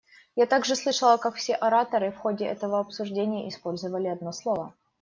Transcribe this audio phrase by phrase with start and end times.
[0.35, 4.73] Я также слышала, как все ораторы в ходе этого обсуждения использовали одно слово.